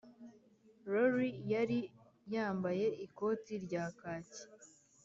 rory 0.91 1.29
yari 1.51 1.79
yambaye 2.33 2.85
ikoti 3.05 3.53
rya 3.65 3.83
khaki 3.99 4.41